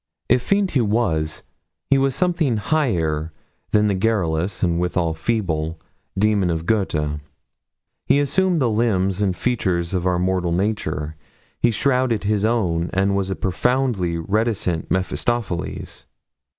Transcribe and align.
If 0.29 0.41
fiend 0.41 0.71
he 0.71 0.81
was, 0.81 1.43
he 1.91 1.99
was 1.99 2.15
yet 2.15 2.17
something 2.17 2.57
higher 2.57 3.31
than 3.69 3.85
the 3.87 3.93
garrulous, 3.93 4.63
and 4.63 4.79
withal 4.79 5.13
feeble, 5.13 5.79
demon 6.17 6.49
of 6.49 6.65
Goethe. 6.65 7.19
He 8.07 8.19
assumed 8.19 8.59
the 8.59 8.67
limbs 8.71 9.21
and 9.21 9.35
features 9.37 9.93
of 9.93 10.07
our 10.07 10.17
mortal 10.17 10.53
nature. 10.53 11.15
He 11.59 11.69
shrouded 11.69 12.23
his 12.23 12.43
own, 12.43 12.89
and 12.93 13.15
was 13.15 13.29
a 13.29 13.35
profoundly 13.35 14.17
reticent 14.17 14.89
Mephistopheles. 14.89 16.07